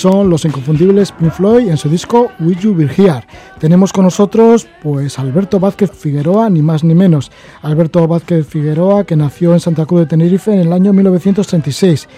[0.00, 3.22] son los inconfundibles Pink Floyd en su disco Will You Be Here.
[3.58, 7.30] Tenemos con nosotros pues Alberto Vázquez Figueroa, ni más ni menos.
[7.60, 12.08] Alberto Vázquez Figueroa, que nació en Santa Cruz de Tenerife en el año 1936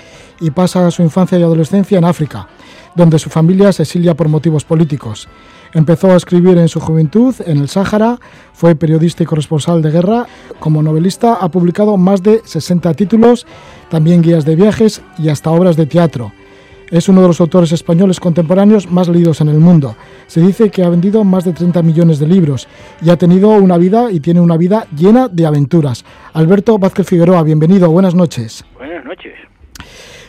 [0.41, 2.47] y pasa su infancia y adolescencia en África,
[2.95, 5.27] donde su familia se exilia por motivos políticos.
[5.75, 8.21] Empezó a escribir en su juventud en el Sáhara,
[8.53, 10.27] fue periodista y corresponsal de guerra.
[10.61, 13.45] Como novelista ha publicado más de 60 títulos,
[13.91, 16.33] también guías de viajes y hasta obras de teatro.
[16.93, 19.97] Es uno de los autores españoles contemporáneos más leídos en el mundo.
[20.27, 22.69] Se dice que ha vendido más de 30 millones de libros
[23.01, 26.05] y ha tenido una vida y tiene una vida llena de aventuras.
[26.35, 28.63] Alberto Vázquez Figueroa, bienvenido, buenas noches.
[28.77, 29.33] Buenas noches.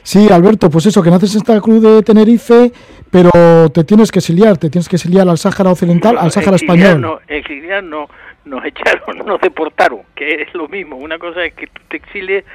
[0.03, 2.71] Sí, Alberto, pues eso, que naces en esta cruz de Tenerife,
[3.11, 3.29] pero
[3.69, 7.01] te tienes que exiliar, te tienes que exiliar al Sáhara Occidental, al Sáhara Español.
[7.01, 8.07] No, exiliar no,
[8.45, 10.95] nos echaron, nos deportaron, que es lo mismo.
[10.95, 12.45] Una cosa es que te exilies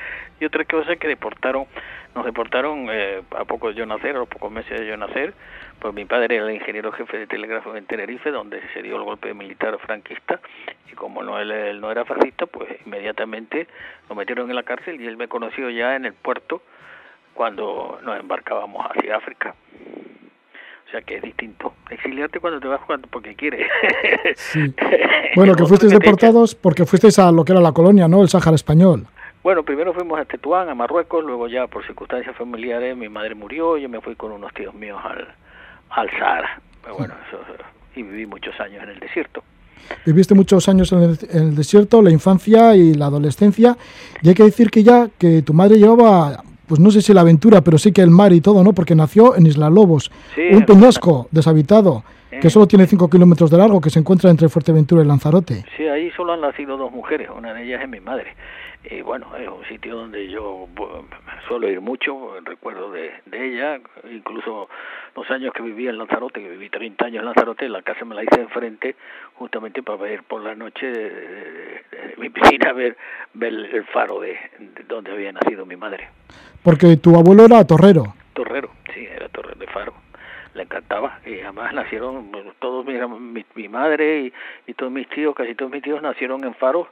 [0.41, 1.67] y otra cosa es que deportaron
[2.19, 5.35] nos deportaron eh, a poco de yo nacer, a los pocos meses de yo nacer,
[5.79, 9.05] pues mi padre era el ingeniero jefe de telégrafo en Tenerife, donde se dio el
[9.05, 10.41] golpe militar franquista,
[10.91, 13.69] y como no él, no era fascista, pues inmediatamente
[14.09, 16.61] lo metieron en la cárcel y él me conoció ya en el puerto
[17.35, 19.55] cuando nos embarcábamos hacia África.
[20.89, 21.75] O sea que es distinto.
[21.89, 23.69] Exiliarte cuando te vas cuando, porque quieres.
[25.37, 28.23] Bueno, que fuisteis deportados porque fuisteis a lo que era la colonia, ¿no?
[28.23, 29.07] El Sáhara español.
[29.43, 33.79] Bueno, primero fuimos a Tetuán, a Marruecos, luego ya por circunstancias familiares mi madre murió
[33.79, 35.29] y yo me fui con unos tíos míos al,
[35.91, 36.61] al Sahara.
[36.97, 37.15] bueno,
[37.95, 39.43] y viví muchos años en el desierto.
[40.05, 43.77] Viviste muchos años en el, desierto, la infancia y la adolescencia,
[44.23, 47.21] y hay que decir que ya que tu madre llevaba, pues no sé si la
[47.21, 48.73] aventura, pero sí que el mar y todo, ¿no?
[48.73, 50.11] Porque nació en Isla Lobos,
[50.53, 55.03] un peñasco deshabitado, que solo tiene 5 kilómetros de largo, que se encuentra entre Fuerteventura
[55.03, 55.65] y Lanzarote.
[55.77, 58.35] Sí, ahí solo han nacido dos mujeres, una de ellas es mi madre
[58.91, 60.67] y bueno, es un sitio donde yo
[61.47, 64.69] suelo ir mucho, recuerdo de, de ella, incluso
[65.15, 68.15] los años que viví en Lanzarote, que viví 30 años en Lanzarote, la casa me
[68.15, 68.97] la hice enfrente
[69.35, 71.83] justamente para ver por la noche de,
[72.17, 72.97] mi piscina, ver,
[73.35, 74.39] ver el faro de,
[74.89, 76.09] donde había nacido mi madre.
[76.63, 78.15] Porque tu abuelo era torrero.
[78.33, 80.08] Torrero, sí, era torrero de faro
[80.55, 84.33] le encantaba y además nacieron todos mi, mi, madre y,
[84.67, 86.89] y, todos mis tíos casi todos mis tíos nacieron en faros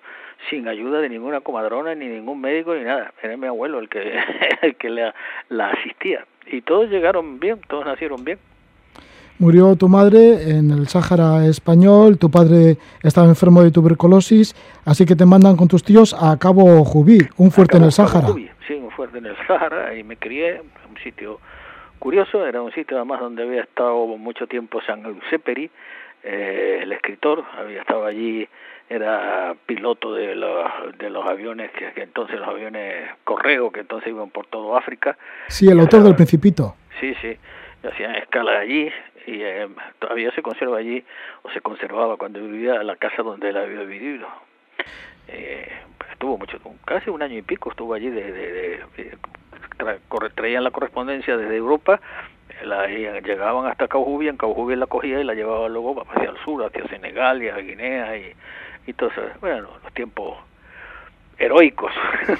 [0.50, 3.12] sin ayuda de ninguna comadrona, ni ningún médico, ni nada.
[3.22, 4.19] Era mi abuelo el que,
[4.62, 5.15] el que la,
[5.49, 6.27] la asistía.
[6.47, 8.39] Y todos llegaron bien, todos nacieron bien.
[9.39, 14.55] Murió tu madre en el Sáhara español, tu padre estaba enfermo de tuberculosis,
[14.87, 18.28] así que te mandan con tus tíos a Cabo Jubí, un fuerte en el Sáhara.
[18.66, 21.39] sí, un fuerte en el Sáhara, y me crié, un sitio
[22.06, 25.69] curioso, era un sitio además donde había estado mucho tiempo San Euseperi,
[26.22, 28.49] eh, el escritor, había estado allí
[28.89, 34.30] era piloto de los, de los aviones, que, entonces los aviones correo, que entonces iban
[34.30, 35.19] por todo África.
[35.48, 36.77] Sí, el autor del Principito.
[37.01, 37.36] Sí, sí,
[37.83, 38.89] hacían escala allí
[39.27, 39.66] y eh,
[39.98, 41.04] todavía se conserva allí,
[41.42, 44.28] o se conservaba cuando vivía la casa donde él había vivido.
[45.27, 45.72] Eh,
[46.13, 49.19] estuvo mucho, casi un año y pico estuvo allí, de, de,
[50.34, 52.01] traían la correspondencia desde Europa
[52.65, 56.65] la, llegaban hasta Caujubi, en Caujubi la cogía y la llevaba luego hacia el sur,
[56.65, 58.33] hacia Senegal y a Guinea y,
[58.87, 58.95] y
[59.41, 60.39] bueno, los tiempos
[61.39, 61.93] heroicos.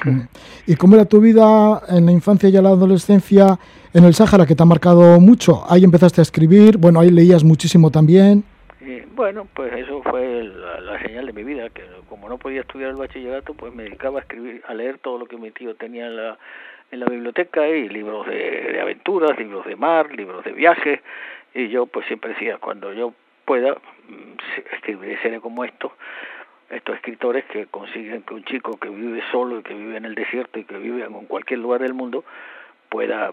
[0.67, 3.59] ¿Y cómo era tu vida en la infancia y la adolescencia
[3.93, 5.65] en el Sáhara, que te ha marcado mucho?
[5.69, 8.45] Ahí empezaste a escribir, bueno, ahí leías muchísimo también.
[9.15, 12.97] bueno, pues eso fue la, señal de mi vida, que como no podía estudiar el
[12.97, 16.17] bachillerato, pues me dedicaba a escribir, a leer todo lo que mi tío tenía en
[16.17, 16.39] la,
[16.91, 21.03] en la biblioteca y libros de, aventuras, libros de mar, libros de viaje,
[21.55, 23.13] y yo pues siempre decía, cuando yo
[23.45, 25.93] pueda, mm, escribiré series como esto,
[26.71, 30.15] estos escritores que consiguen que un chico que vive solo y que vive en el
[30.15, 32.25] desierto y que vive en cualquier lugar del mundo
[32.89, 33.33] pueda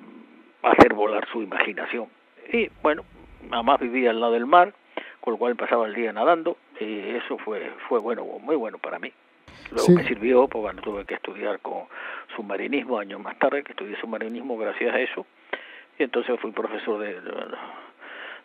[0.62, 2.08] hacer volar su imaginación.
[2.52, 3.04] Y bueno,
[3.50, 4.74] mamá vivía al lado del mar,
[5.20, 9.00] con lo cual pasaba el día nadando y eso fue fue bueno, muy bueno para
[9.00, 9.12] mí.
[9.72, 11.84] Luego me sirvió, pues bueno, tuve que estudiar con
[12.36, 15.26] submarinismo años más tarde, que estudié submarinismo gracias a eso,
[15.98, 17.18] y entonces fui profesor de,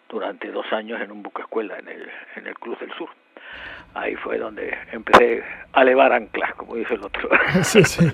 [0.08, 3.10] durante dos años en un buque escuela en el, en el Cruz del Sur
[3.94, 5.42] ahí fue donde empecé
[5.72, 7.28] a elevar anclas, como dice el otro.
[7.62, 8.06] Sí, sí.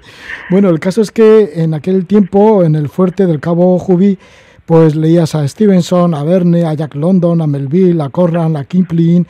[0.51, 4.19] Bueno, el caso es que en aquel tiempo, en el fuerte del Cabo Jubí,
[4.67, 9.27] pues leías a Stevenson, a Verne, a Jack London, a Melville, a Corran, a Kipling.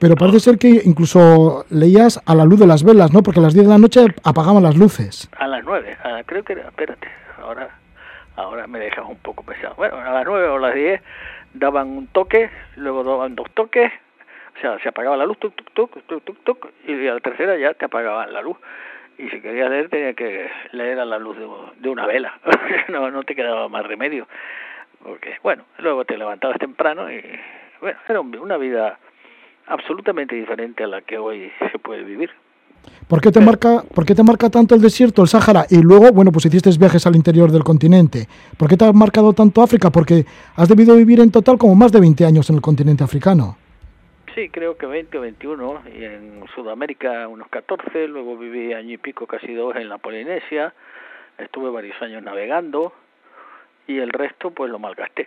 [0.00, 3.22] Pero parece ser que incluso leías a la luz de las velas, ¿no?
[3.22, 5.28] Porque a las 10 de la noche apagaban las luces.
[5.36, 7.06] A las 9, creo que era, espérate,
[7.38, 7.68] ahora,
[8.36, 9.74] ahora me dejas un poco pesado.
[9.76, 11.02] Bueno, a las 9 o a las 10
[11.52, 13.92] daban un toque, luego daban dos toques,
[14.56, 17.58] o sea, se apagaba la luz, tuc, tuc, tuc, tuc, tuc, y a la tercera
[17.58, 18.56] ya te apagaban la luz.
[19.18, 22.38] Y si querías leer, tenía que leer a la luz de, una vela.
[22.88, 24.26] no, no te quedaba más remedio.
[25.02, 27.22] porque, bueno, luego te levantabas temprano y,
[27.82, 28.98] bueno, era una vida
[29.70, 32.30] absolutamente diferente a la que hoy se puede vivir.
[33.08, 35.66] ¿Por qué, te marca, ¿Por qué te marca tanto el desierto, el Sáhara?
[35.68, 38.26] Y luego, bueno, pues hiciste viajes al interior del continente.
[38.56, 39.90] ¿Por qué te ha marcado tanto África?
[39.90, 40.24] Porque
[40.56, 43.56] has debido vivir en total como más de 20 años en el continente africano.
[44.34, 48.98] Sí, creo que 20 o 21, y en Sudamérica unos 14, luego viví año y
[48.98, 50.72] pico, casi dos en la Polinesia,
[51.36, 52.92] estuve varios años navegando
[53.88, 55.26] y el resto pues lo malgasté.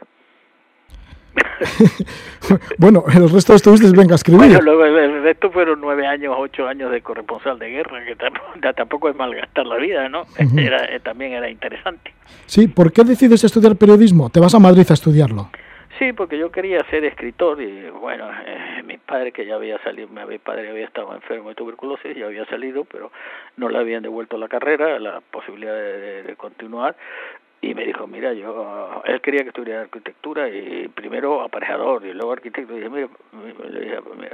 [2.77, 4.39] bueno, el resto estuviste venga escribir.
[4.47, 8.15] Bueno, luego el resto fueron nueve años, ocho años de corresponsal de guerra, que
[8.73, 10.25] tampoco es malgastar la vida, ¿no?
[10.57, 12.13] Era, eh, también era interesante.
[12.45, 14.29] Sí, ¿por qué decides estudiar periodismo?
[14.29, 15.49] ¿Te vas a Madrid a estudiarlo?
[15.99, 20.07] Sí, porque yo quería ser escritor y bueno, eh, mi padre que ya había salido,
[20.07, 23.11] mi padre había estado enfermo de tuberculosis, ya había salido, pero
[23.57, 26.95] no le habían devuelto la carrera, la posibilidad de continuar
[27.63, 32.33] y me dijo, mira, yo, él quería que estudiara arquitectura y primero aparejador y luego
[32.33, 32.73] arquitecto.
[32.73, 33.07] Y dije, mira,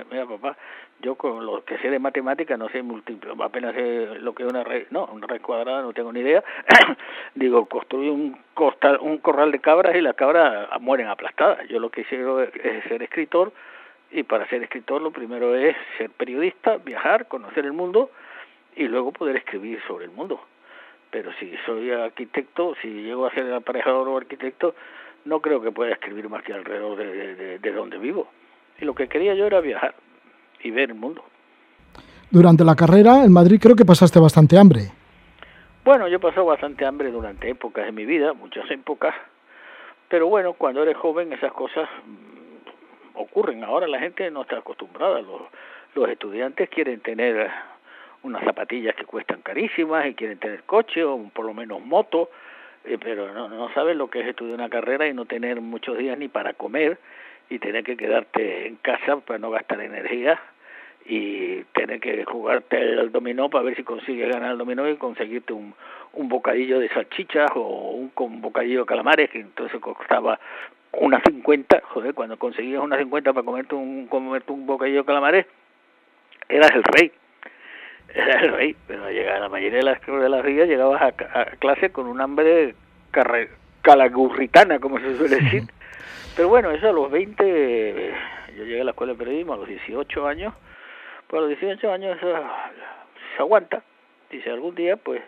[0.10, 0.58] mira, papá,
[1.00, 4.50] yo con lo que sé de matemática no sé múltiplo, apenas sé lo que es
[4.50, 6.44] una red, no, una red cuadrada, no tengo ni idea.
[7.36, 11.68] Digo, construí un, costal, un corral de cabras y las cabras mueren aplastadas.
[11.68, 13.54] Yo lo que quiero es ser escritor
[14.10, 18.10] y para ser escritor lo primero es ser periodista, viajar, conocer el mundo
[18.76, 20.42] y luego poder escribir sobre el mundo
[21.12, 24.76] pero si soy arquitecto, si llego a ser aparejador o arquitecto,
[25.26, 28.28] no creo que pueda escribir más que alrededor de, de, donde vivo.
[28.80, 29.96] Y lo que quería yo era viajar
[30.62, 31.24] y ver el mundo.
[32.30, 34.92] Durante la carrera en Madrid creo que pasaste bastante hambre.
[35.84, 39.16] Bueno, yo he pasado bastante hambre durante épocas de mi vida, muchas épocas,
[40.08, 43.64] pero bueno, cuando eres joven esas cosas mm, ocurren.
[43.64, 45.42] Ahora la gente no está acostumbrada, los,
[45.96, 47.50] los estudiantes quieren tener
[48.24, 52.30] unas zapatillas que cuestan carísimas y quieren tener coche o por lo menos moto,
[52.86, 55.98] eh, pero no, no saben lo que es estudiar una carrera y no tener muchos
[55.98, 56.98] días ni para comer
[57.50, 60.40] y tener que quedarte en casa para no gastar energía
[61.06, 65.54] y tener que jugarte el dominó para ver si consigues ganar el dominó y conseguirte
[65.54, 65.74] un,
[66.14, 70.40] un bocadillo de salchichas o un, un bocadillo de calamares que entonces costaba
[70.92, 75.46] una cincuenta, joder, cuando conseguías una cincuenta para comerte un, comerte un bocadillo de calamares,
[76.48, 77.12] eras el rey
[78.14, 81.92] era el rey, pero llegaba, la mayoría de las, de las días llegabas a, clase
[81.92, 82.76] con un hambre
[83.82, 85.64] calagurritana, como se suele decir.
[86.36, 88.14] Pero bueno, eso a los 20,
[88.58, 90.54] yo llegué a la escuela de periodismo a los 18 años,
[91.28, 92.28] pues a los 18 años eso
[93.36, 93.84] se aguanta.
[94.32, 95.22] Dice, algún día pues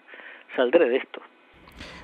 [0.56, 1.22] saldré de esto.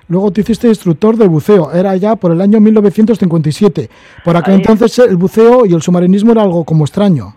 [0.10, 3.90] Luego te hiciste instructor de buceo, era ya por el año 1957.
[4.24, 7.36] Por aquel entonces el buceo y el submarinismo era algo como extraño.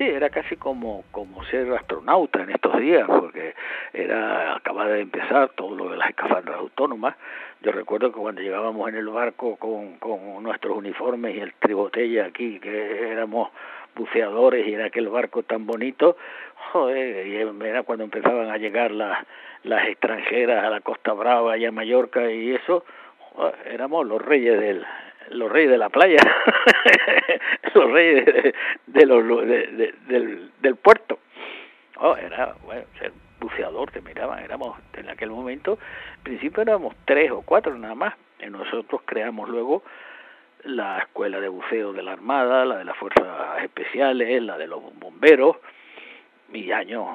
[0.00, 3.54] Sí, era casi como, como ser astronauta en estos días, porque
[3.92, 7.16] era acababa de empezar todo lo de las escafandras autónomas.
[7.60, 12.24] Yo recuerdo que cuando llegábamos en el barco con, con nuestros uniformes y el tribotella
[12.24, 13.50] aquí, que éramos
[13.94, 16.16] buceadores y era aquel barco tan bonito,
[16.72, 19.18] joder, y era cuando empezaban a llegar las,
[19.64, 22.86] las extranjeras a la Costa Brava y a Mallorca y eso,
[23.66, 24.82] éramos los reyes del,
[25.30, 26.18] los reyes de la playa,
[27.74, 28.54] los reyes
[28.86, 29.94] de, los, de,
[30.60, 31.18] del, puerto.
[31.98, 35.78] Oh, era, bueno, ser buceador, te miraban, éramos en aquel momento,
[36.18, 39.82] en principio éramos tres o cuatro nada más, y nosotros creamos luego
[40.64, 44.82] la escuela de buceo de la Armada, la de las Fuerzas Especiales, la de los
[44.98, 45.56] bomberos,
[46.52, 47.06] y años,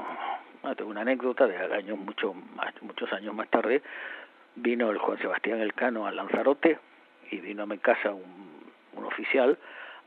[0.78, 2.34] tengo una anécdota de años mucho
[2.82, 3.82] muchos años más tarde,
[4.56, 6.80] vino el Juan Sebastián Elcano a Lanzarote,
[7.32, 9.58] y vino a mi casa un, un oficial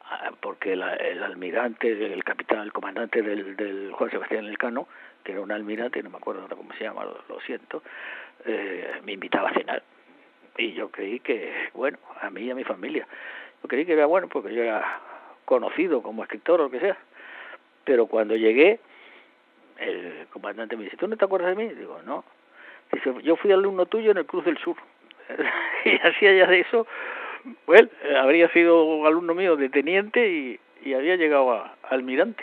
[0.05, 4.89] ah, porque el, el, almirante, el capitán, el comandante del, del Juan Sebastián Elcano,
[5.25, 7.83] que era un almirante, no me acuerdo cómo se llama, lo, siento,
[8.45, 9.83] eh, me invitaba a cenar.
[10.57, 13.07] Y yo creí que, bueno, a mí y a mi familia,
[13.63, 15.01] yo creí que era bueno porque yo era
[15.45, 16.97] conocido como escritor o lo que sea.
[17.85, 18.81] Pero cuando llegué,
[19.79, 21.75] el comandante me dice, ¿tú no te acuerdas de mí?
[21.75, 22.25] Digo, no.
[22.93, 24.77] Dice, yo fui alumno tuyo en el Cruz del Sur.
[25.85, 26.87] y hacía ya de eso,
[27.67, 27.89] bueno,
[28.21, 30.61] habría sido alumno mío de teniente y,
[30.95, 32.43] había llegado a, almirante.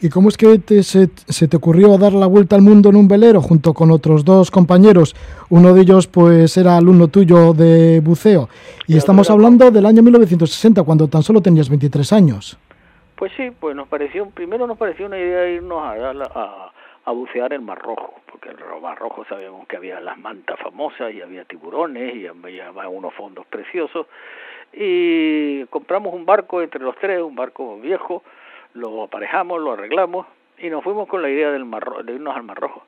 [0.00, 3.06] ¿Y cómo es que se, se, te ocurrió dar la vuelta al mundo en un
[3.06, 5.14] velero junto con otros dos compañeros?
[5.50, 8.48] Uno de ellos pues era alumno tuyo de buceo.
[8.88, 12.58] Y estamos hablando del año 1960, cuando tan solo tenías 23 años.
[13.14, 16.72] Pues sí, pues nos pareció, primero nos pareció una idea irnos a, a,
[17.04, 20.58] a bucear el Mar Rojo, porque en el Mar Rojo sabíamos que había las mantas
[20.60, 24.06] famosas y había tiburones y había unos fondos preciosos.
[24.72, 28.22] Y compramos un barco entre los tres, un barco viejo,
[28.74, 30.26] lo aparejamos, lo arreglamos
[30.58, 32.84] y nos fuimos con la idea del mar, de irnos al Mar Rojo.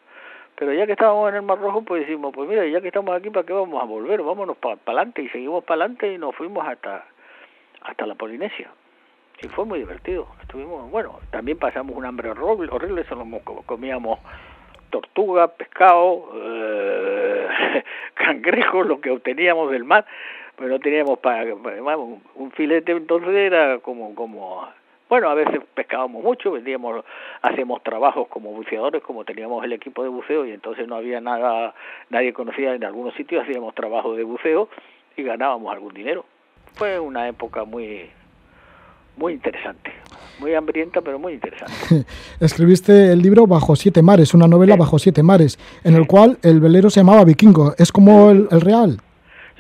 [0.57, 3.15] Pero ya que estábamos en el Mar Rojo, pues decimos, pues mira, ya que estamos
[3.15, 4.23] aquí, ¿para qué vamos a volver?
[4.23, 7.05] Vámonos para adelante y seguimos para adelante y nos fuimos hasta,
[7.83, 8.71] hasta la Polinesia.
[9.43, 10.29] Y fue muy divertido.
[10.41, 13.27] Estuvimos, bueno, también pasamos un hambre horrible, horrible solo
[13.67, 14.21] comíamos
[14.93, 17.49] tortuga, pescado, eh,
[18.15, 20.07] cangrejo, lo que obteníamos del mar,
[20.55, 24.69] pero no teníamos para, un filete entonces era como como
[25.13, 27.05] bueno, a veces pescábamos mucho, vendíamos,
[27.43, 31.75] hacíamos trabajos como buceadores, como teníamos el equipo de buceo y entonces no había nada,
[32.09, 34.71] nadie conocía en algunos sitios, hacíamos trabajo de buceo
[35.15, 36.25] y ganábamos algún dinero.
[36.77, 38.09] Fue una época muy,
[39.19, 39.93] muy interesante,
[40.39, 42.05] muy hambrienta, pero muy interesante.
[42.41, 46.61] Escribiste el libro Bajo Siete Mares, una novela Bajo Siete Mares, en el cual el
[46.61, 47.75] velero se llamaba Vikingo.
[47.79, 48.99] ¿Es como el, el real?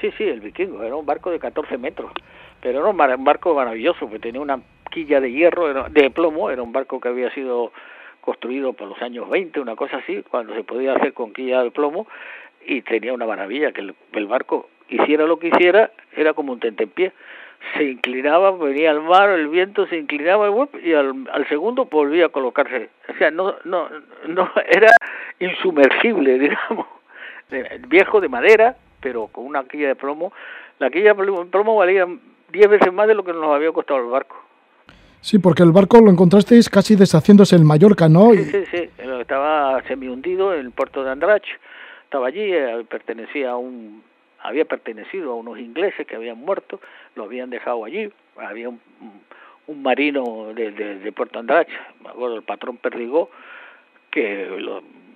[0.00, 2.10] Sí, sí, el Vikingo, era un barco de 14 metros,
[2.60, 4.60] pero era un barco maravilloso, que tenía una
[4.90, 7.72] quilla de hierro, de plomo, era un barco que había sido
[8.20, 11.70] construido por los años 20, una cosa así, cuando se podía hacer con quilla de
[11.70, 12.06] plomo,
[12.64, 17.12] y tenía una maravilla, que el, barco hiciera lo que hiciera, era como un tentempié.
[17.76, 20.48] Se inclinaba, venía al mar, el viento se inclinaba
[20.82, 22.90] y al, al segundo volvía a colocarse.
[23.08, 23.88] O sea, no, no,
[24.28, 24.90] no, era
[25.38, 26.86] insumergible, digamos.
[27.88, 30.32] viejo de madera, pero con una quilla de plomo.
[30.78, 32.06] La quilla de plomo valía
[32.50, 34.36] diez veces más de lo que nos había costado el barco.
[35.20, 38.32] Sí, porque el barco lo encontrasteis casi deshaciéndose en Mallorca, ¿no?
[38.32, 38.90] Sí, sí, sí.
[39.20, 41.44] Estaba semi hundido en el puerto de Andrach.
[42.04, 44.02] Estaba allí, eh, pertenecía a un,
[44.42, 46.80] había pertenecido a unos ingleses que habían muerto,
[47.14, 48.10] lo habían dejado allí.
[48.36, 48.80] Había un,
[49.66, 51.68] un marino de, de, Puerto Andrach,
[52.02, 53.30] me acuerdo, el patrón Perdigó,
[54.10, 54.48] que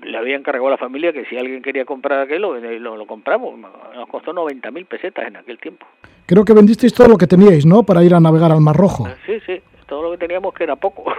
[0.02, 3.59] le había encargado a la familia que si alguien quería comprar aquello, lo, lo, compramos.
[3.59, 5.87] Nos costó 90 mil pesetas en aquel tiempo.
[6.26, 7.83] Creo que vendisteis todo lo que teníais, ¿no?
[7.83, 9.06] Para ir a navegar al Mar Rojo.
[9.26, 11.04] Sí, sí todo lo que teníamos que era poco.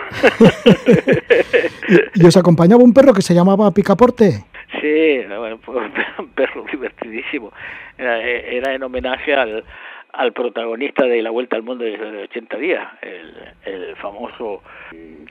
[2.16, 4.44] ¿Y, os acompañaba un perro que se llamaba Picaporte?
[4.82, 5.22] Sí,
[6.18, 7.52] un perro divertidísimo.
[7.98, 9.64] Era, era, en homenaje al,
[10.14, 13.34] al protagonista de La Vuelta al Mundo de 80 días, el,
[13.66, 14.62] el famoso,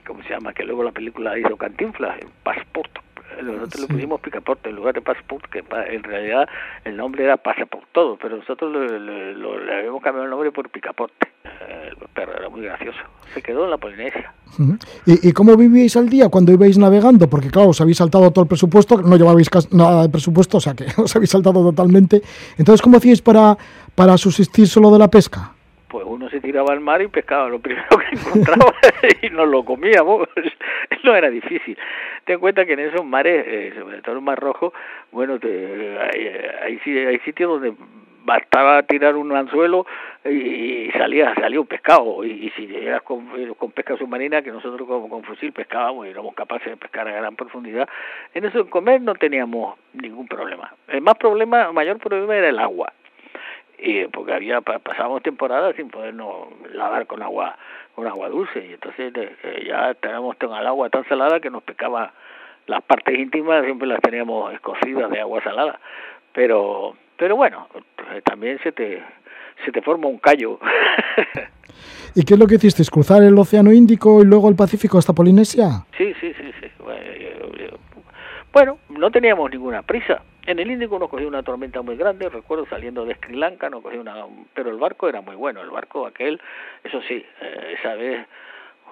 [0.05, 0.53] ¿cómo se llama?
[0.53, 2.99] Que luego la película hizo Cantinflas, Passport
[3.43, 6.47] nosotros le pusimos picaporte en lugar de passport, que en realidad
[6.83, 11.27] el nombre era passport todo, pero nosotros le, habíamos cambiado el nombre por picaporte.
[11.61, 12.99] Eh, el perro era muy gracioso.
[13.33, 14.33] Se quedó en la Polinesia.
[15.05, 17.29] ¿Y, ¿Y, cómo vivíais al día cuando ibais navegando?
[17.29, 20.73] Porque claro, os habéis saltado todo el presupuesto, no llevabais nada de presupuesto, o sea
[20.73, 22.21] que os habéis saltado totalmente.
[22.57, 23.57] Entonces, ¿cómo hacíais para,
[23.95, 25.53] para subsistir solo de la pesca?
[25.89, 28.73] pues uno se tiraba al mar y pescaba lo primero que encontraba
[29.21, 30.27] y nos lo comíamos.
[31.03, 31.77] no era difícil.
[32.25, 34.73] Ten cuenta que en esos mares, eh, sobre todo el Mar Rojo,
[35.11, 36.27] bueno, te, hay,
[36.63, 37.73] hay, hay sitios donde
[38.27, 39.87] bastaba tirar un anzuelo
[40.25, 42.23] y, salía salía un pescado.
[42.25, 46.35] Y, si llegas con, con, pesca submarina que nosotros con, con fusil pescábamos y éramos
[46.35, 47.87] capaces de pescar a gran profundidad
[48.33, 50.73] en eso en comer no teníamos ningún problema.
[50.87, 52.91] El más problema mayor problema era el agua.
[53.79, 57.55] Y porque había pasábamos temporadas sin podernos lavar con agua
[57.95, 58.65] con agua dulce.
[58.65, 62.11] Y entonces eh, ya teníamos el agua tan salada que nos pecaba
[62.65, 65.79] las partes íntimas siempre las teníamos escocidas de agua salada.
[66.33, 67.67] Pero pero bueno
[68.11, 69.03] eh, también se te
[69.65, 70.59] se te forma un callo
[72.15, 72.83] ¿Y qué es lo que hiciste?
[72.91, 75.85] ¿Cruzar el Océano Índico y luego el Pacífico hasta Polinesia?
[75.95, 76.67] Sí, sí, sí, sí.
[78.57, 80.23] Bueno, no teníamos ninguna prisa.
[80.47, 83.83] En el Índico nos cogió una tormenta muy grande, recuerdo saliendo de Sri Lanka, nos
[83.83, 86.41] cogió una, pero el barco era muy bueno, el barco aquel,
[86.83, 88.25] eso sí, eh, esa vez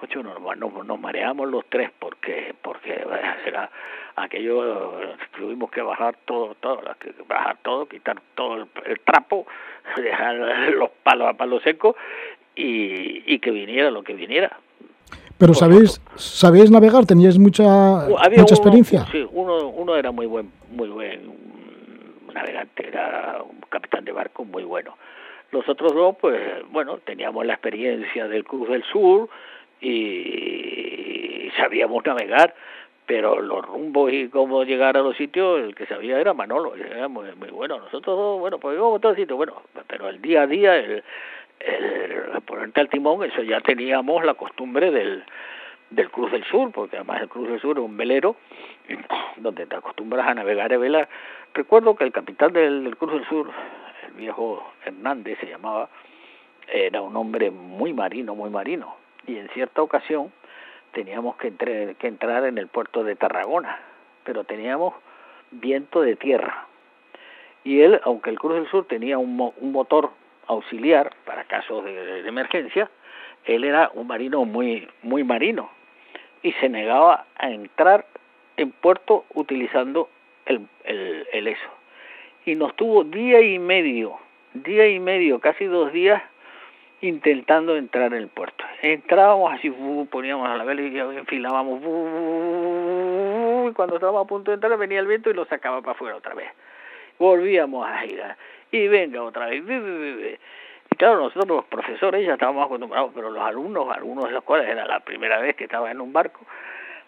[0.02, 0.40] ocho, nos,
[0.86, 3.04] nos, mareamos los tres porque porque
[3.46, 3.70] era
[4.16, 6.80] aquello tuvimos que bajar todo todo
[7.28, 9.46] bajar todo quitar todo el, trapo
[9.96, 10.36] dejar
[10.74, 11.96] los palos a palo seco
[12.54, 14.58] y, y que viniera lo que viniera
[15.38, 17.62] pero sabéis, sabéis navegar, teníais mucha,
[18.08, 19.04] mucha experiencia.
[19.12, 21.30] sí, uno, uno era muy buen, muy buen
[22.32, 24.96] navegante, era un capitán de barco muy bueno.
[25.50, 29.28] Los otros dos, pues, bueno, teníamos la experiencia del Cruz del Sur
[29.80, 32.54] y sabíamos navegar,
[33.06, 37.08] pero los rumbos y cómo llegar a los sitios, el que sabía era Manolo, era
[37.08, 37.78] muy, bueno.
[37.78, 41.04] Nosotros bueno, pues íbamos a todos sitios, bueno, pero el día a día, el,
[41.60, 45.24] el ponerte al timón, eso ya teníamos la costumbre del,
[45.90, 48.36] del Cruz del Sur, porque además el Cruz del Sur es un velero
[49.36, 51.08] donde te acostumbras a navegar de vela.
[51.54, 53.50] Recuerdo que el capitán del, del Cruz del Sur,
[54.06, 55.88] el viejo Hernández se llamaba,
[56.68, 60.32] era un hombre muy marino, muy marino, y en cierta ocasión
[60.92, 61.48] teníamos que,
[62.00, 63.78] entrar en el puerto de Tarragona,
[64.24, 64.94] pero teníamos
[65.50, 66.66] viento de tierra.
[67.64, 70.10] Y él, aunque el Cruz del Sur tenía un, un motor
[70.46, 72.90] auxiliar para casos de, emergencia,
[73.44, 75.70] él era un marino muy, muy marino
[76.42, 78.06] y se negaba a entrar
[78.56, 80.08] en puerto utilizando
[80.46, 81.68] el, el eso.
[82.44, 84.18] Y nos tuvo día y medio,
[84.54, 86.22] día y medio, casi dos días,
[87.00, 88.64] intentando entrar en el puerto.
[88.92, 89.68] Entrábamos así,
[90.08, 91.80] poníamos a la vela y enfilábamos,
[93.68, 96.14] y cuando estábamos a punto de entrar venía el viento y lo sacaba para afuera
[96.14, 96.52] otra vez.
[97.18, 98.22] Volvíamos a ir,
[98.70, 99.64] y venga otra vez.
[100.88, 104.68] Y claro, nosotros los profesores ya estábamos acostumbrados, pero los alumnos, algunos de los cuales
[104.68, 106.42] era la primera vez que estaban en un barco,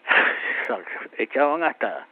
[1.17, 2.07] echaban hasta,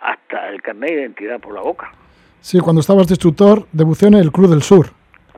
[0.00, 1.92] hasta el carnet de identidad por la boca.
[2.40, 4.86] Sí, cuando estabas de instructor de buceo en el Cruz del Sur.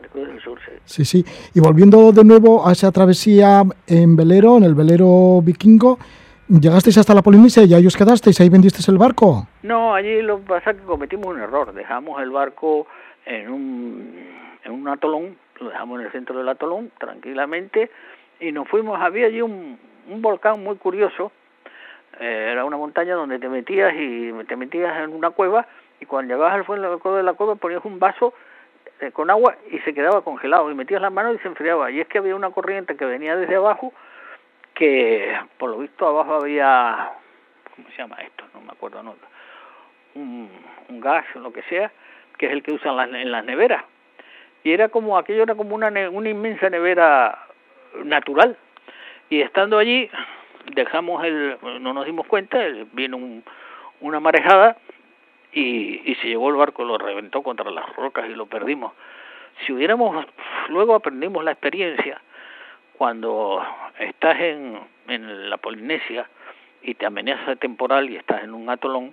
[0.00, 1.04] El Cruz del Sur, sí.
[1.04, 1.24] Sí.
[1.54, 5.98] Y volviendo de nuevo a esa travesía en velero, en el velero vikingo,
[6.48, 8.40] ¿llegasteis hasta la Polinesia y ahí os quedasteis?
[8.40, 9.46] ¿Ahí vendisteis el barco?
[9.62, 11.72] No, allí lo que pasa es que cometimos un error.
[11.72, 12.86] Dejamos el barco
[13.26, 14.26] en un,
[14.64, 17.90] en un atolón, lo dejamos en el centro del atolón tranquilamente
[18.40, 19.00] y nos fuimos.
[19.00, 19.78] Había allí un,
[20.10, 21.32] un volcán muy curioso.
[22.18, 25.66] Eh, era una montaña donde te metías y te metías en una cueva
[26.00, 28.34] y cuando llegabas al fondo de la cueva ponías un vaso
[29.12, 31.90] con agua y se quedaba congelado y metías las manos y se enfriaba.
[31.90, 33.92] Y es que había una corriente que venía desde abajo
[34.74, 37.10] que por lo visto abajo había,
[37.74, 38.44] ¿cómo se llama esto?
[38.54, 39.14] No me acuerdo, no,
[40.14, 40.50] un,
[40.88, 41.90] un gas o lo que sea,
[42.38, 43.84] que es el que usan las, en las neveras.
[44.62, 47.46] Y era como, aquello era como una, una inmensa nevera
[48.04, 48.56] natural.
[49.28, 50.10] Y estando allí,
[50.74, 52.58] dejamos el, no nos dimos cuenta,
[52.92, 53.44] vino un,
[54.00, 54.76] una marejada
[55.52, 58.92] y, y se llevó el barco, lo reventó contra las rocas y lo perdimos.
[59.64, 60.26] Si hubiéramos,
[60.68, 62.20] luego aprendimos la experiencia,
[62.96, 63.64] cuando
[63.98, 66.28] estás en, en la Polinesia
[66.82, 69.12] y te amenaza temporal y estás en un atolón,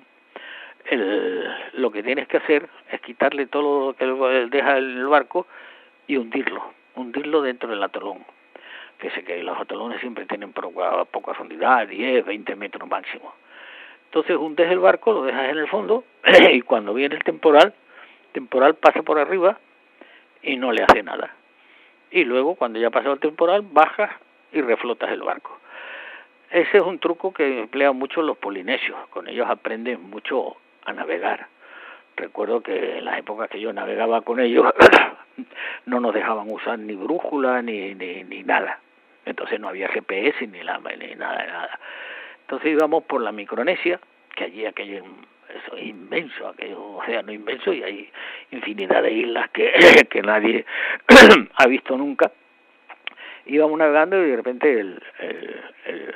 [0.85, 5.47] el, lo que tienes que hacer es quitarle todo lo que deja el barco
[6.07, 6.63] y hundirlo,
[6.95, 8.25] hundirlo dentro del atolón.
[8.97, 13.33] Fíjese que los atolones siempre tienen poca, poca profundidad, 10, 20 metros máximo.
[14.07, 16.03] Entonces hundes el barco, lo dejas en el fondo
[16.51, 17.73] y cuando viene el temporal,
[18.31, 19.57] temporal pasa por arriba
[20.41, 21.33] y no le hace nada.
[22.09, 24.11] Y luego cuando ya pasó el temporal, bajas
[24.51, 25.59] y reflotas el barco.
[26.49, 31.47] Ese es un truco que emplean mucho los polinesios, con ellos aprenden mucho a navegar.
[32.15, 34.65] Recuerdo que en las épocas que yo navegaba con ellos
[35.85, 38.79] no nos dejaban usar ni brújula ni, ni, ni nada.
[39.25, 41.79] Entonces no había GPS ni, la, ni nada, nada.
[42.47, 43.99] Entonces íbamos por la Micronesia,
[44.33, 45.03] que allí aquello
[45.49, 48.09] es inmenso, aquello océano inmenso y hay
[48.51, 49.73] infinidad de islas que,
[50.09, 50.65] que nadie
[51.55, 52.31] ha visto nunca.
[53.47, 56.15] Íbamos navegando y de repente el, el, el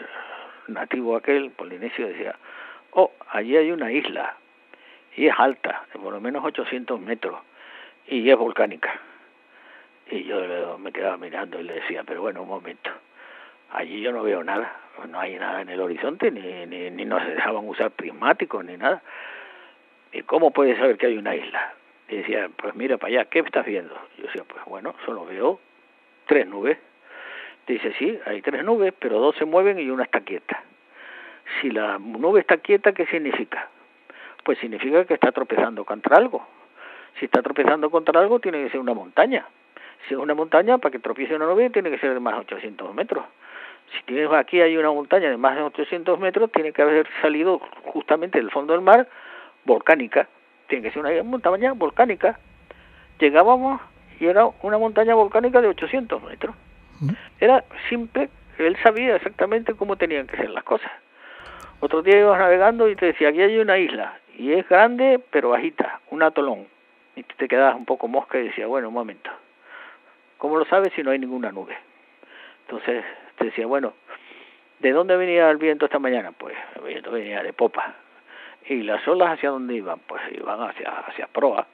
[0.70, 2.38] nativo aquel, polinesio, decía,
[2.91, 4.38] oh, allí hay una isla
[5.17, 7.41] y es alta, de por lo menos 800 metros
[8.08, 9.02] y es volcánica.
[10.10, 12.89] Y yo me quedaba mirando y le decía, pero bueno, un momento,
[13.74, 17.26] allí yo no veo nada no hay nada en el horizonte, ni, ni, ni nos
[17.26, 19.02] dejaban usar prismáticos, ni nada.
[20.12, 21.74] ¿Y cómo puedes saber que hay una isla?
[22.10, 23.96] Y decía, pues mira para allá, ¿qué estás viendo?
[24.18, 25.60] Yo decía, pues bueno, solo veo
[26.28, 26.78] tres nubes.
[27.68, 30.64] Dice, sí, hay tres nubes, pero dos se mueven y una está quieta.
[31.62, 33.70] Si la nube está quieta, ¿qué significa?
[34.44, 36.46] Pues significa que está tropezando contra algo.
[37.20, 39.46] Si está tropezando contra algo, tiene que ser una montaña.
[40.08, 42.40] Si es una montaña, para que tropiece una nube, tiene que ser de más de
[42.42, 43.24] 800 metros
[43.97, 47.60] si tienes aquí hay una montaña de más de 800 metros, tiene que haber salido
[47.86, 49.08] justamente del fondo del mar
[49.65, 50.27] volcánica.
[50.67, 52.39] Tiene que ser una montaña volcánica.
[53.19, 53.82] Llegábamos
[54.19, 56.56] y era una montaña volcánica de 800 metros.
[57.39, 60.91] Era simple, él sabía exactamente cómo tenían que ser las cosas.
[61.80, 65.49] Otro día ibas navegando y te decía, aquí hay una isla, y es grande pero
[65.49, 66.67] bajita, un atolón.
[67.15, 69.32] Y te quedabas un poco mosca y decía, bueno, un momento,
[70.38, 71.75] ¿cómo lo sabes si no hay ninguna nube?
[72.67, 73.04] Entonces
[73.45, 73.93] decía, bueno,
[74.80, 76.32] ¿de dónde venía el viento esta mañana?
[76.32, 77.95] Pues el viento venía de popa.
[78.67, 79.99] ¿Y las olas hacia dónde iban?
[79.99, 81.67] Pues iban hacia, hacia proa.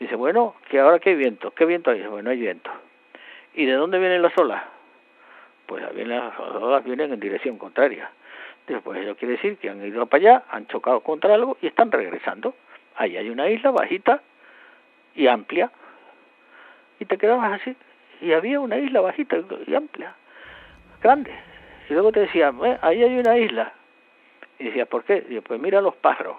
[0.00, 1.52] Dice, bueno, que ahora qué viento?
[1.52, 2.02] ¿Qué viento hay?
[2.02, 2.70] Bueno, hay viento.
[3.54, 4.62] ¿Y de dónde vienen las olas?
[5.66, 8.10] Pues las olas vienen en dirección contraria.
[8.66, 11.92] Después eso quiere decir que han ido para allá, han chocado contra algo y están
[11.92, 12.54] regresando.
[12.96, 14.22] Ahí hay una isla bajita
[15.14, 15.70] y amplia.
[16.98, 17.76] Y te quedabas así.
[18.20, 20.14] Y había una isla bajita y amplia
[21.02, 21.32] grande.
[21.88, 23.72] Y luego te decía, ahí hay una isla.
[24.58, 25.26] Y decía, ¿por qué?
[25.28, 26.36] Y pues mira los pájaros,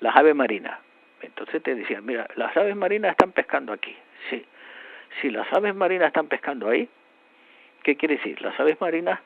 [0.00, 0.78] las aves marinas.
[1.22, 3.96] Entonces te decía, mira, las aves marinas están pescando aquí.
[4.30, 4.44] Sí.
[5.20, 6.88] Si las aves marinas están pescando ahí,
[7.82, 8.40] ¿qué quiere decir?
[8.42, 9.18] Las aves marinas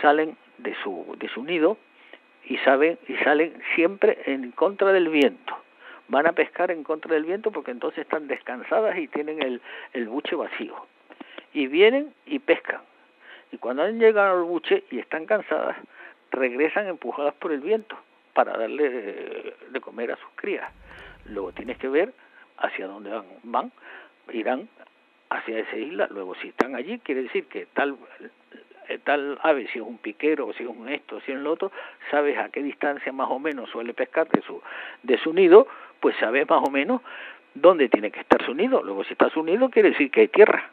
[0.00, 1.78] salen de su, de su nido
[2.44, 5.56] y, saben, y salen siempre en contra del viento.
[6.08, 9.62] Van a pescar en contra del viento porque entonces están descansadas y tienen el,
[9.94, 10.86] el buche vacío.
[11.54, 12.82] Y vienen y pescan
[13.52, 15.76] y cuando han llegado al buche y están cansadas,
[16.30, 17.96] regresan empujadas por el viento,
[18.32, 18.88] para darle
[19.70, 20.72] de, comer a sus crías.
[21.26, 22.12] Luego tienes que ver
[22.56, 23.72] hacia dónde van, van,
[24.32, 24.68] irán
[25.28, 26.08] hacia esa isla.
[26.10, 27.96] Luego si están allí, quiere decir que tal
[28.88, 31.70] eh, tal ave, si es un piquero, si es un esto, si es lo otro,
[32.10, 34.60] sabes a qué distancia más o menos suele pescar de su,
[35.02, 35.68] de su nido,
[36.00, 37.00] pues sabes más o menos
[37.54, 38.82] dónde tiene que estar su nido.
[38.82, 40.70] Luego si está su nido quiere decir que hay tierra.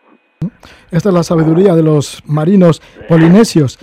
[0.89, 3.77] Esta es la sabiduría de los marinos polinesios.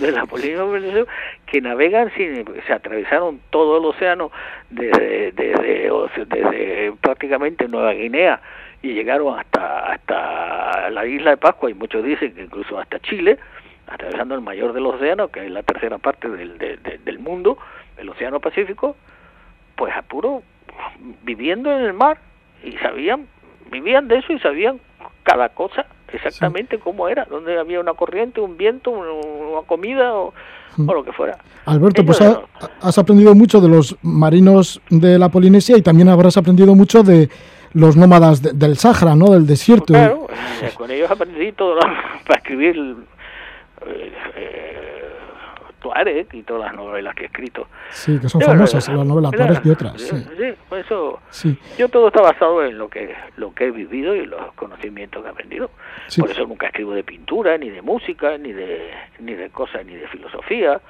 [1.45, 4.31] Que navegan sin, se atravesaron todo el océano
[4.71, 5.91] desde, desde,
[6.25, 8.41] desde prácticamente Nueva Guinea
[8.81, 11.69] y llegaron hasta hasta la isla de Pascua.
[11.69, 13.37] Y muchos dicen que incluso hasta Chile
[13.85, 17.57] atravesando el mayor de los océanos que es la tercera parte del, del mundo
[17.97, 18.97] el océano Pacífico
[19.75, 20.41] pues a puro
[21.21, 22.17] viviendo en el mar.
[22.63, 23.27] Y sabían
[23.69, 24.79] vivían de eso y sabían
[25.23, 30.33] cada cosa exactamente cómo era, donde había una corriente, un viento, una comida o,
[30.77, 31.37] lo que fuera.
[31.65, 36.75] Alberto, pues has aprendido mucho de los marinos de la Polinesia y también habrás aprendido
[36.75, 37.29] mucho de
[37.73, 39.31] los nómadas del Sáhara, ¿no?
[39.31, 39.93] Del desierto.
[39.93, 40.27] claro,
[40.75, 41.79] con ellos aprendí todo
[42.27, 42.95] para escribir
[43.85, 44.86] eh,
[45.87, 47.67] Tuareg y todas las novelas que he escrito.
[47.91, 50.01] Sí, que son famosas, las novelas Tuareg y otras.
[50.01, 50.25] Sí,
[50.67, 51.19] pues eso.
[51.77, 55.29] Yo todo está basado en lo que lo que he vivido y los conocimientos que
[55.29, 55.69] he aprendido.
[56.17, 59.95] Por eso nunca escribo de pintura, ni de música, ni de ni de cosas, ni
[59.95, 60.81] de filosofía,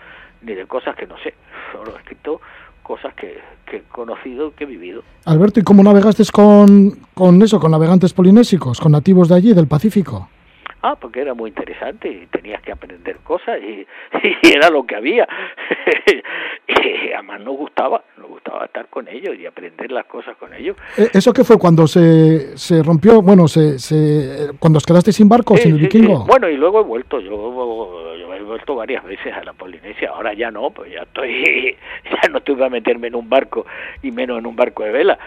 [0.42, 1.34] ni de cosas que no sé.
[1.72, 2.42] Solo he escrito
[2.82, 5.04] cosas que, que he conocido, que he vivido.
[5.26, 9.68] Alberto, ¿y cómo navegaste con, con eso, con navegantes polinésicos, con nativos de allí, del
[9.68, 10.30] Pacífico?
[10.82, 13.86] Ah, porque era muy interesante y tenías que aprender cosas y,
[14.44, 15.28] y era lo que había.
[16.68, 20.78] y además nos gustaba, nos gustaba estar con ellos y aprender las cosas con ellos.
[20.98, 23.22] Eh, ¿Eso qué fue cuando se, se rompió?
[23.22, 26.26] Bueno, se, se, cuando os quedaste sin barco, sin el vikingo.
[26.26, 30.34] Bueno, y luego he vuelto, yo, yo, he vuelto varias veces a la Polinesia, ahora
[30.34, 31.76] ya no, pues ya estoy,
[32.24, 33.66] ya no estoy a meterme en un barco
[34.04, 35.18] y menos en un barco de vela,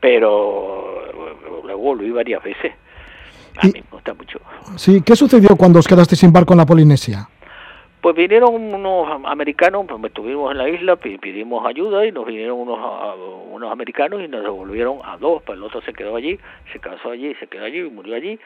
[0.00, 1.02] pero
[1.64, 2.72] luego volví varias veces.
[3.58, 4.40] A mí me gusta mucho.
[4.76, 7.28] Sí, ¿qué sucedió cuando os quedaste sin barco en la Polinesia?
[8.00, 12.78] Pues vinieron unos americanos, pues estuvimos en la isla, pidimos ayuda y nos vinieron unos,
[13.50, 16.38] unos americanos y nos devolvieron a dos, pues el otro se quedó allí,
[16.72, 18.38] se casó allí, se quedó allí y murió allí.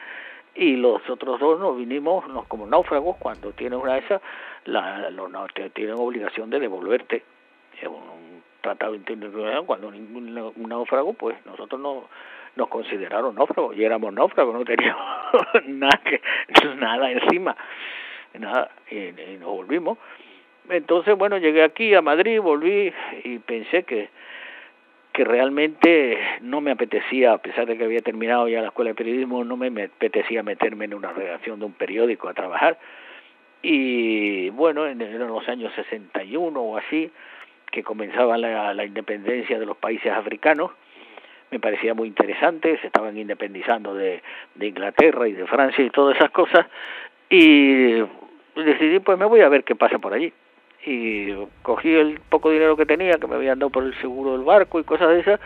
[0.55, 4.21] Y los otros dos nos vinimos nos, como náufragos, cuando tienen una de esas,
[4.65, 5.29] la, los
[5.73, 7.23] tienen obligación de devolverte.
[7.79, 10.33] Es un tratado internacional, cuando ningún
[10.67, 12.05] náufrago, pues nosotros no
[12.55, 15.03] nos consideraron náufragos y éramos náufragos, no teníamos
[15.67, 16.21] nada, que,
[16.77, 17.55] nada encima,
[18.39, 19.97] nada, y, nos volvimos.
[20.69, 24.09] Entonces, bueno, llegué aquí a Madrid, volví y pensé que
[25.13, 28.95] que realmente no me apetecía, a pesar de que había terminado ya la escuela de
[28.95, 32.77] periodismo, no me apetecía meterme en una redacción de un periódico a trabajar.
[33.61, 37.11] Y bueno, en, los años 61 o así,
[37.71, 40.71] que comenzaba la, la independencia de los países africanos,
[41.51, 44.23] me parecía muy interesante, se estaban independizando de,
[44.55, 46.65] de Inglaterra y de Francia y todas esas cosas,
[47.29, 48.01] y
[48.55, 50.33] decidí pues me voy a ver qué pasa por allí.
[50.83, 54.41] Y cogí el poco dinero que tenía, que me habían dado por el seguro del
[54.41, 55.39] barco y cosas de esas,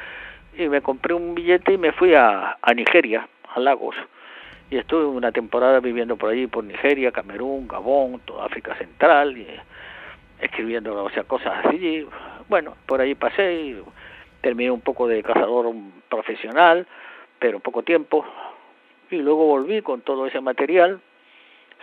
[0.57, 3.95] y me compré un billete y me fui a, a Nigeria, a Lagos.
[4.69, 9.47] Y estuve una temporada viviendo por allí, por Nigeria, Camerún, Gabón, toda África Central, y
[10.39, 12.07] escribiendo o sea, cosas así.
[12.47, 13.81] Bueno, por allí pasé y
[14.45, 15.73] terminé un poco de cazador
[16.07, 16.85] profesional,
[17.39, 18.23] pero poco tiempo,
[19.09, 21.01] y luego volví con todo ese material,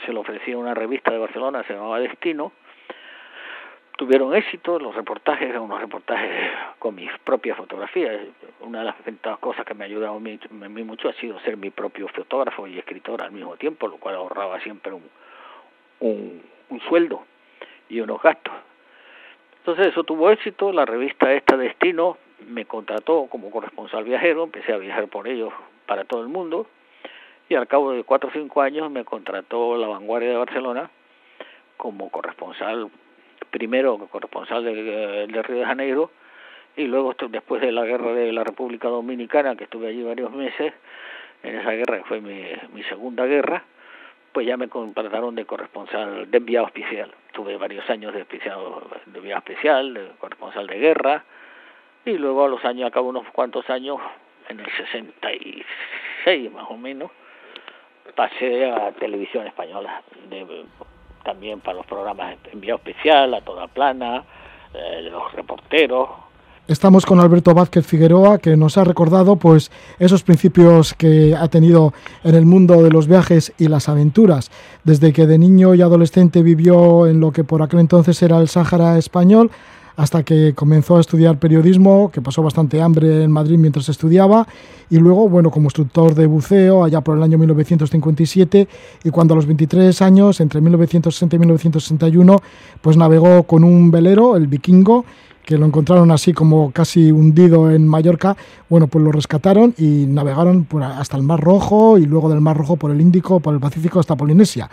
[0.07, 2.53] se lo ofrecí a una revista de Barcelona, se llamaba Destino,
[3.98, 6.31] tuvieron éxito, los reportajes eran unos reportajes
[6.79, 8.29] con mis propias fotografías,
[8.61, 10.38] una de las cosas que me ha ayudado a mí,
[10.85, 14.61] mucho ha sido ser mi propio fotógrafo y escritor al mismo tiempo, lo cual ahorraba
[14.61, 15.03] siempre un,
[15.98, 17.25] un, un sueldo
[17.88, 18.55] y unos gastos.
[19.59, 24.78] Entonces eso tuvo éxito, la revista esta Destino me contrató como corresponsal viajero, empecé a
[24.78, 25.52] viajar por ellos
[25.87, 26.66] para todo el mundo
[27.48, 30.90] y al cabo de cuatro o cinco años me contrató la Vanguardia de Barcelona
[31.76, 32.90] como corresponsal,
[33.50, 36.11] primero corresponsal de, de Río de Janeiro
[36.76, 40.72] y luego después de la guerra de la República Dominicana, que estuve allí varios meses,
[41.42, 43.64] en esa guerra que fue mi, mi segunda guerra,
[44.33, 47.12] pues ya me contrataron de corresponsal, de enviado especial.
[47.33, 48.59] Tuve varios años de, especial,
[49.07, 51.24] de enviado especial, de corresponsal de guerra,
[52.04, 53.98] y luego a los años, acabo unos cuantos años,
[54.48, 57.10] en el 66 más o menos,
[58.16, 60.02] pasé a televisión española,
[61.24, 64.24] también para los programas enviado especial, a toda plana,
[64.74, 66.08] eh, los reporteros.
[66.68, 71.92] Estamos con Alberto Vázquez Figueroa, que nos ha recordado pues esos principios que ha tenido
[72.22, 74.50] en el mundo de los viajes y las aventuras,
[74.84, 78.48] desde que de niño y adolescente vivió en lo que por aquel entonces era el
[78.48, 79.50] Sáhara español,
[79.96, 84.46] hasta que comenzó a estudiar periodismo, que pasó bastante hambre en Madrid mientras estudiaba,
[84.90, 88.68] y luego, bueno, como instructor de buceo allá por el año 1957,
[89.05, 92.38] y cuando a los 23 años, entre 1960 y 1961,
[92.81, 95.05] pues navegó con un velero, el Vikingo,
[95.44, 98.37] que lo encontraron así como casi hundido en Mallorca,
[98.68, 102.76] bueno, pues lo rescataron y navegaron hasta el Mar Rojo y luego del Mar Rojo
[102.76, 104.70] por el Índico, por el Pacífico hasta Polinesia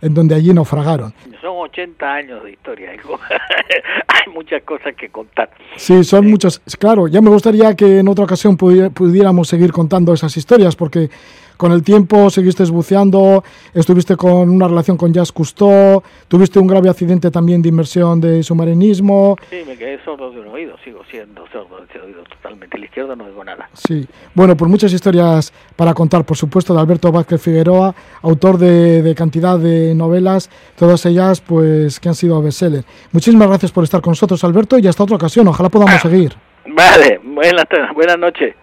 [0.00, 1.12] en donde allí naufragaron.
[1.40, 2.90] Son 80 años de historia,
[4.08, 5.50] hay muchas cosas que contar.
[5.76, 6.60] Sí, son muchas.
[6.78, 11.10] Claro, ya me gustaría que en otra ocasión pudiéramos seguir contando esas historias, porque
[11.58, 13.42] con el tiempo seguiste buceando,
[13.74, 18.42] estuviste con una relación con Jazz Cousteau, tuviste un grave accidente también de inmersión de
[18.42, 19.36] submarinismo.
[19.50, 22.76] Sí, me quedé sordo de un oído, sigo siendo sordo de oído totalmente.
[22.76, 23.68] El izquierdo no digo nada.
[23.74, 27.92] Sí, bueno, pues muchas historias para contar, por supuesto, de Alberto Vázquez Figueroa,
[28.22, 32.84] autor de, cantidad de novelas, todas ellas pues que han sido bestseller.
[33.10, 35.48] Muchísimas gracias por estar con nosotros, Alberto, y hasta otra ocasión.
[35.48, 36.34] Ojalá podamos seguir.
[36.66, 38.54] Vale, buenas, buenas noches.